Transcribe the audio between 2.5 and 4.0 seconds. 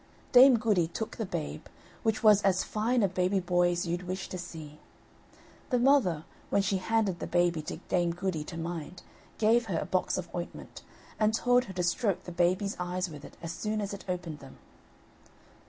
fine a baby boy as